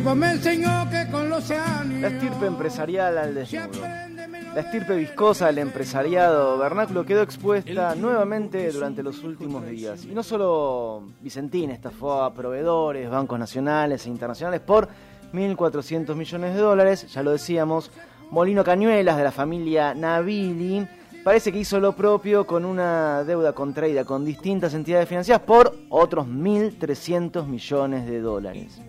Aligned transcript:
tiempo 0.00 0.14
me 0.14 0.30
enseñó 0.30 0.88
que 0.88 1.10
con 1.10 1.28
los 1.28 1.50
años. 1.50 2.00
La 2.00 2.08
estirpe 2.08 2.46
empresarial 2.46 3.18
al 3.18 3.34
desnudo. 3.34 3.82
La 3.82 4.60
estirpe 4.60 4.96
viscosa 4.96 5.48
del 5.48 5.58
empresariado 5.58 6.56
vernáculo 6.56 7.04
quedó 7.04 7.20
expuesta 7.22 7.94
nuevamente 7.96 8.72
durante 8.72 9.02
los 9.02 9.22
últimos 9.22 9.66
días. 9.66 10.06
Y 10.06 10.14
no 10.14 10.22
solo 10.22 11.02
Vicentín 11.20 11.70
estafó 11.70 12.22
a 12.22 12.32
proveedores, 12.32 13.10
bancos 13.10 13.38
nacionales 13.38 14.06
e 14.06 14.08
internacionales 14.08 14.62
por 14.62 14.88
1.400 15.34 16.14
millones 16.14 16.54
de 16.54 16.60
dólares, 16.60 17.06
ya 17.12 17.22
lo 17.22 17.32
decíamos, 17.32 17.90
Molino 18.30 18.64
Cañuelas 18.64 19.18
de 19.18 19.24
la 19.24 19.32
familia 19.32 19.92
Navili 19.92 20.88
parece 21.22 21.52
que 21.52 21.58
hizo 21.58 21.78
lo 21.78 21.94
propio 21.94 22.46
con 22.46 22.64
una 22.64 23.22
deuda 23.24 23.52
contraída 23.52 24.06
con 24.06 24.24
distintas 24.24 24.72
entidades 24.72 25.08
financieras 25.08 25.42
por 25.42 25.76
otros 25.90 26.26
1.300 26.26 27.44
millones 27.46 28.06
de 28.06 28.20
dólares. 28.20 28.80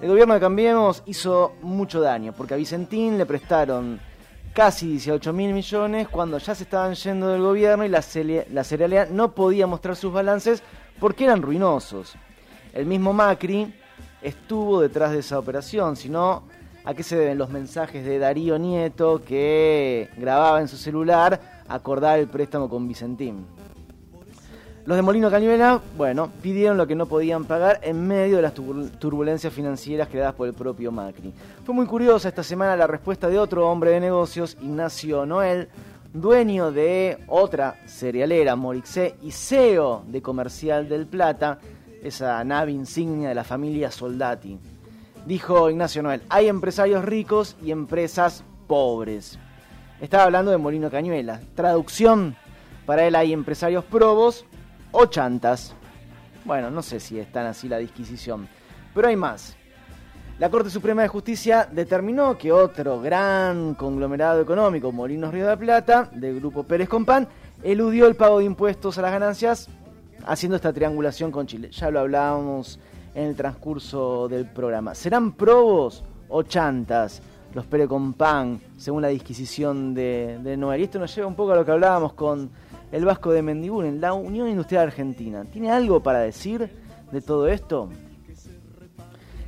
El 0.00 0.08
gobierno 0.08 0.32
de 0.32 0.40
Cambiemos 0.40 1.02
hizo 1.04 1.52
mucho 1.60 2.00
daño 2.00 2.32
porque 2.32 2.54
a 2.54 2.56
Vicentín 2.56 3.18
le 3.18 3.26
prestaron 3.26 4.00
casi 4.54 4.92
18 4.92 5.30
mil 5.34 5.52
millones 5.52 6.08
cuando 6.08 6.38
ya 6.38 6.54
se 6.54 6.62
estaban 6.62 6.94
yendo 6.94 7.28
del 7.28 7.42
gobierno 7.42 7.84
y 7.84 7.90
la, 7.90 8.02
la 8.50 9.06
no 9.10 9.34
podía 9.34 9.66
mostrar 9.66 9.96
sus 9.96 10.10
balances 10.10 10.62
porque 10.98 11.24
eran 11.24 11.42
ruinosos. 11.42 12.14
El 12.72 12.86
mismo 12.86 13.12
Macri 13.12 13.74
estuvo 14.22 14.80
detrás 14.80 15.12
de 15.12 15.18
esa 15.18 15.38
operación, 15.38 15.96
sino 15.96 16.44
a 16.82 16.94
qué 16.94 17.02
se 17.02 17.18
deben 17.18 17.36
los 17.36 17.50
mensajes 17.50 18.02
de 18.02 18.18
Darío 18.18 18.58
Nieto 18.58 19.22
que 19.22 20.08
grababa 20.16 20.62
en 20.62 20.68
su 20.68 20.78
celular 20.78 21.62
acordar 21.68 22.18
el 22.18 22.28
préstamo 22.28 22.70
con 22.70 22.88
Vicentín. 22.88 23.44
Los 24.86 24.96
de 24.96 25.02
Molino 25.02 25.30
Cañuela, 25.30 25.80
bueno, 25.96 26.30
pidieron 26.40 26.78
lo 26.78 26.86
que 26.86 26.94
no 26.94 27.04
podían 27.04 27.44
pagar 27.44 27.80
en 27.82 28.06
medio 28.06 28.36
de 28.36 28.42
las 28.42 28.54
turbulencias 28.54 29.52
financieras 29.52 30.08
creadas 30.08 30.34
por 30.34 30.48
el 30.48 30.54
propio 30.54 30.90
Macri. 30.90 31.34
Fue 31.64 31.74
muy 31.74 31.84
curiosa 31.84 32.28
esta 32.28 32.42
semana 32.42 32.76
la 32.76 32.86
respuesta 32.86 33.28
de 33.28 33.38
otro 33.38 33.68
hombre 33.68 33.90
de 33.90 34.00
negocios, 34.00 34.56
Ignacio 34.62 35.26
Noel, 35.26 35.68
dueño 36.14 36.72
de 36.72 37.18
otra 37.28 37.76
cerealera, 37.86 38.56
Morixé, 38.56 39.16
y 39.22 39.32
CEO 39.32 40.02
de 40.06 40.22
Comercial 40.22 40.88
del 40.88 41.06
Plata, 41.06 41.58
esa 42.02 42.42
nave 42.42 42.72
insignia 42.72 43.28
de 43.28 43.34
la 43.34 43.44
familia 43.44 43.90
Soldati. 43.90 44.58
Dijo 45.26 45.68
Ignacio 45.68 46.02
Noel, 46.02 46.22
hay 46.30 46.48
empresarios 46.48 47.04
ricos 47.04 47.54
y 47.62 47.70
empresas 47.70 48.42
pobres. 48.66 49.38
Estaba 50.00 50.24
hablando 50.24 50.50
de 50.50 50.56
Molino 50.56 50.90
Cañuela. 50.90 51.42
Traducción, 51.54 52.34
para 52.86 53.06
él 53.06 53.14
hay 53.14 53.34
empresarios 53.34 53.84
probos 53.84 54.46
o 54.92 55.06
chantas. 55.06 55.74
Bueno, 56.44 56.70
no 56.70 56.82
sé 56.82 57.00
si 57.00 57.18
es 57.18 57.30
tan 57.30 57.46
así 57.46 57.68
la 57.68 57.78
disquisición, 57.78 58.48
pero 58.94 59.08
hay 59.08 59.16
más. 59.16 59.56
La 60.38 60.48
Corte 60.48 60.70
Suprema 60.70 61.02
de 61.02 61.08
Justicia 61.08 61.68
determinó 61.70 62.38
que 62.38 62.50
otro 62.50 62.98
gran 62.98 63.74
conglomerado 63.74 64.40
económico, 64.40 64.90
Molinos 64.90 65.34
Río 65.34 65.44
de 65.44 65.50
la 65.50 65.58
Plata, 65.58 66.08
del 66.14 66.40
grupo 66.40 66.62
Pérez 66.62 66.88
Compán, 66.88 67.28
eludió 67.62 68.06
el 68.06 68.16
pago 68.16 68.38
de 68.38 68.46
impuestos 68.46 68.96
a 68.96 69.02
las 69.02 69.12
ganancias 69.12 69.68
haciendo 70.24 70.56
esta 70.56 70.72
triangulación 70.72 71.30
con 71.30 71.46
Chile. 71.46 71.70
Ya 71.70 71.90
lo 71.90 72.00
hablábamos 72.00 72.78
en 73.14 73.24
el 73.24 73.36
transcurso 73.36 74.28
del 74.28 74.46
programa. 74.46 74.94
¿Serán 74.94 75.32
probos 75.32 76.04
o 76.30 76.42
chantas 76.42 77.20
los 77.52 77.66
Pérez 77.66 77.88
Compán, 77.88 78.62
según 78.78 79.02
la 79.02 79.08
disquisición 79.08 79.92
de, 79.92 80.38
de 80.42 80.56
Noel? 80.56 80.80
Y 80.80 80.84
esto 80.84 80.98
nos 80.98 81.14
lleva 81.14 81.28
un 81.28 81.34
poco 81.34 81.52
a 81.52 81.56
lo 81.56 81.66
que 81.66 81.72
hablábamos 81.72 82.14
con 82.14 82.50
el 82.92 83.04
Vasco 83.04 83.32
de 83.32 83.40
en 83.40 84.00
la 84.00 84.12
Unión 84.12 84.48
Industrial 84.48 84.86
Argentina. 84.86 85.44
¿Tiene 85.44 85.70
algo 85.70 86.02
para 86.02 86.20
decir 86.20 86.70
de 87.12 87.20
todo 87.20 87.48
esto? 87.48 87.88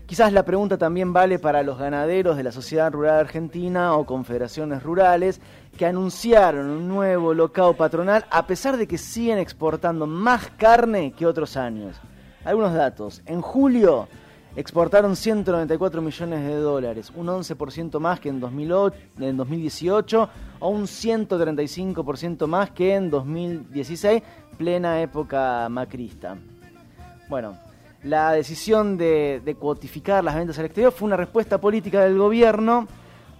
Quizás 0.07 0.33
la 0.33 0.45
pregunta 0.45 0.77
también 0.77 1.13
vale 1.13 1.39
para 1.39 1.63
los 1.63 1.79
ganaderos 1.79 2.37
de 2.37 2.43
la 2.43 2.53
Sociedad 2.53 2.93
Rural 2.93 3.21
Argentina 3.21 3.97
o 3.97 4.05
confederaciones 4.05 4.83
rurales 4.83 5.41
que 5.77 5.87
anunciaron 5.87 6.69
un 6.69 6.87
nuevo 6.87 7.33
locao 7.33 7.75
patronal 7.75 8.27
a 8.31 8.47
pesar 8.47 8.77
de 8.77 8.87
que 8.87 8.99
siguen 8.99 9.39
exportando 9.39 10.07
más 10.07 10.51
carne 10.59 11.13
que 11.13 11.27
otros 11.27 11.57
años. 11.57 11.99
Algunos 12.45 12.75
datos. 12.75 13.23
En 13.25 13.41
julio 13.41 14.07
exportaron 14.57 15.17
194 15.17 16.03
millones 16.03 16.45
de 16.47 16.57
dólares, 16.57 17.13
un 17.15 17.27
11% 17.27 17.99
más 17.99 18.21
que 18.21 18.29
en, 18.29 18.41
2008, 18.41 18.97
en 19.21 19.37
2018 19.37 20.29
o 20.61 20.69
un 20.69 20.83
135% 20.83 22.47
más 22.47 22.71
que 22.71 22.95
en 22.95 23.11
2016, 23.11 24.23
plena 24.59 25.01
época 25.01 25.69
macrista. 25.71 26.37
Bueno, 27.29 27.57
la 28.05 28.33
decisión 28.33 28.99
de, 28.99 29.41
de 29.45 29.55
cuotificar 29.55 30.23
las 30.23 30.35
ventas 30.35 30.59
al 30.59 30.67
exterior 30.67 30.93
fue 30.93 31.07
una 31.07 31.17
respuesta 31.17 31.59
política 31.59 32.03
del 32.03 32.19
gobierno 32.19 32.87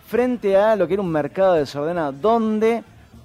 frente 0.07 0.57
a 0.57 0.77
lo 0.77 0.87
que 0.87 0.95
era 0.95 1.03
un 1.03 1.11
mercado 1.11 1.55
desordenado, 1.55 2.13
donde 2.13 2.85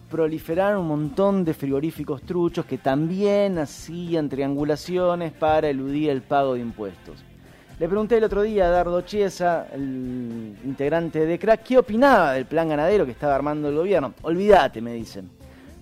proliferaron 0.09 0.81
un 0.81 0.87
montón 0.87 1.43
de 1.43 1.53
frigoríficos 1.53 2.21
truchos 2.21 2.65
que 2.65 2.77
también 2.77 3.59
hacían 3.59 4.29
triangulaciones 4.29 5.33
para 5.33 5.69
eludir 5.69 6.09
el 6.09 6.21
pago 6.21 6.53
de 6.53 6.61
impuestos. 6.61 7.23
Le 7.79 7.87
pregunté 7.87 8.17
el 8.17 8.23
otro 8.23 8.41
día 8.41 8.65
a 8.65 8.71
Dardo 8.71 9.01
Chiesa, 9.01 9.67
el 9.71 10.57
integrante 10.65 11.27
de 11.27 11.37
CRAC, 11.37 11.61
qué 11.61 11.77
opinaba 11.77 12.33
del 12.33 12.47
plan 12.47 12.69
ganadero 12.69 13.05
que 13.05 13.11
estaba 13.11 13.35
armando 13.35 13.69
el 13.69 13.75
gobierno. 13.75 14.15
Olvídate, 14.23 14.81
me 14.81 14.93
dicen. 14.93 15.29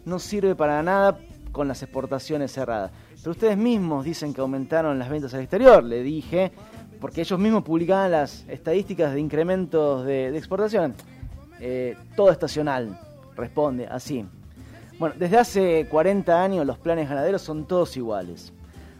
No 0.04 0.20
sirve 0.20 0.56
para 0.56 0.84
nada 0.84 1.18
con 1.54 1.70
las 1.70 1.82
exportaciones 1.84 2.52
cerradas. 2.52 2.92
Pero 3.18 3.32
ustedes 3.32 3.56
mismos 3.56 4.04
dicen 4.04 4.34
que 4.34 4.42
aumentaron 4.42 5.00
las 5.00 5.10
ventas 5.10 5.34
al 5.36 5.40
exterior, 5.40 5.86
le 5.86 6.04
dije, 6.04 6.52
porque 7.00 7.22
ellos 7.22 7.40
mismos 7.40 7.64
publicaban 7.64 8.12
las 8.12 8.46
estadísticas 8.50 9.14
de 9.14 9.22
incrementos 9.22 10.06
de, 10.06 10.38
exportación. 10.38 10.96
Eh, 11.62 11.96
todo 12.18 12.30
estacional, 12.30 13.00
responde 13.38 13.88
así. 13.88 14.26
Bueno, 15.00 15.16
desde 15.18 15.38
hace 15.38 15.88
40 15.90 16.44
años 16.44 16.66
los 16.66 16.78
planes 16.78 17.08
ganaderos 17.08 17.42
son 17.42 17.66
todos 17.66 17.96
iguales 17.96 18.52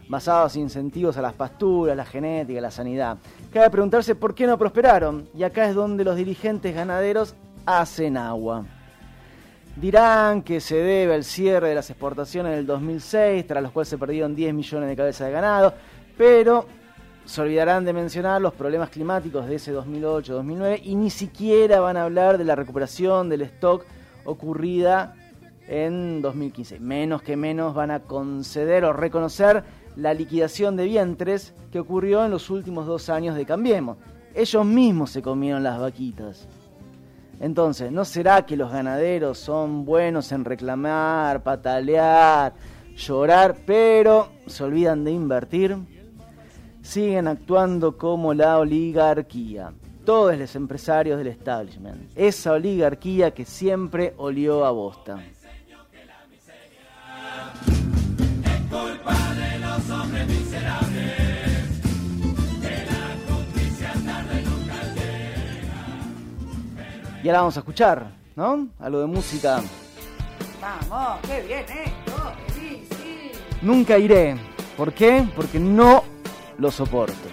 basados 0.08 0.56
en 0.56 0.62
incentivos 0.62 1.16
a 1.16 1.22
las 1.22 1.34
pasturas, 1.34 1.96
la 1.96 2.04
genética, 2.04 2.60
la 2.60 2.70
sanidad. 2.70 3.18
Cabe 3.52 3.70
preguntarse 3.70 4.14
por 4.14 4.34
qué 4.34 4.46
no 4.46 4.58
prosperaron, 4.58 5.28
y 5.34 5.42
acá 5.42 5.68
es 5.68 5.74
donde 5.74 6.04
los 6.04 6.16
dirigentes 6.16 6.74
ganaderos 6.74 7.34
hacen 7.64 8.16
agua. 8.16 8.64
Dirán 9.76 10.42
que 10.42 10.60
se 10.60 10.76
debe 10.76 11.14
al 11.14 11.24
cierre 11.24 11.68
de 11.68 11.74
las 11.74 11.90
exportaciones 11.90 12.56
del 12.56 12.66
2006, 12.66 13.46
tras 13.46 13.62
los 13.62 13.72
cuales 13.72 13.88
se 13.88 13.98
perdieron 13.98 14.34
10 14.34 14.54
millones 14.54 14.88
de 14.88 14.96
cabezas 14.96 15.26
de 15.26 15.32
ganado, 15.32 15.74
pero 16.16 16.66
se 17.26 17.42
olvidarán 17.42 17.84
de 17.84 17.92
mencionar 17.92 18.40
los 18.40 18.54
problemas 18.54 18.88
climáticos 18.88 19.46
de 19.46 19.56
ese 19.56 19.74
2008-2009 19.74 20.80
y 20.84 20.94
ni 20.94 21.10
siquiera 21.10 21.80
van 21.80 21.96
a 21.96 22.04
hablar 22.04 22.38
de 22.38 22.44
la 22.44 22.54
recuperación 22.54 23.28
del 23.28 23.42
stock 23.42 23.84
ocurrida 24.24 25.14
en 25.68 26.22
2015. 26.22 26.78
Menos 26.80 27.22
que 27.22 27.36
menos 27.36 27.74
van 27.74 27.90
a 27.90 28.00
conceder 28.00 28.84
o 28.84 28.92
reconocer 28.92 29.64
la 29.96 30.14
liquidación 30.14 30.76
de 30.76 30.84
vientres 30.84 31.54
que 31.72 31.80
ocurrió 31.80 32.24
en 32.24 32.30
los 32.30 32.50
últimos 32.50 32.86
dos 32.86 33.08
años 33.08 33.34
de 33.34 33.46
Cambiemos. 33.46 33.96
Ellos 34.34 34.64
mismos 34.64 35.10
se 35.10 35.22
comieron 35.22 35.62
las 35.62 35.80
vaquitas. 35.80 36.46
Entonces, 37.40 37.90
¿no 37.90 38.04
será 38.04 38.46
que 38.46 38.56
los 38.56 38.70
ganaderos 38.70 39.38
son 39.38 39.84
buenos 39.84 40.32
en 40.32 40.44
reclamar, 40.44 41.42
patalear, 41.42 42.54
llorar, 42.94 43.56
pero 43.66 44.28
se 44.46 44.64
olvidan 44.64 45.04
de 45.04 45.10
invertir? 45.12 45.76
Siguen 46.82 47.28
actuando 47.28 47.96
como 47.96 48.32
la 48.32 48.58
oligarquía. 48.58 49.72
Todos 50.04 50.38
los 50.38 50.54
empresarios 50.54 51.18
del 51.18 51.26
establishment. 51.26 52.12
Esa 52.14 52.52
oligarquía 52.52 53.32
que 53.32 53.44
siempre 53.44 54.14
olió 54.18 54.64
a 54.64 54.70
bosta. 54.70 55.18
Y 67.26 67.28
ahora 67.28 67.40
vamos 67.40 67.56
a 67.56 67.58
escuchar, 67.58 68.12
¿no? 68.36 68.68
Algo 68.78 69.00
de 69.00 69.06
música. 69.06 69.60
Vamos, 70.60 71.18
qué 71.26 71.42
bien 71.42 71.64
esto, 71.68 72.32
sí, 72.54 72.86
sí. 72.88 73.32
Nunca 73.62 73.98
iré. 73.98 74.36
¿Por 74.76 74.92
qué? 74.92 75.26
Porque 75.34 75.58
no 75.58 76.04
lo 76.56 76.70
soporto. 76.70 77.28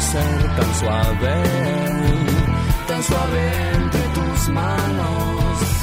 ser 0.00 0.56
tan 0.56 0.74
suave, 0.80 1.42
tan 2.88 3.02
suave 3.02 3.42
entre 3.74 4.02
tus 4.14 4.48
manos. 4.48 5.79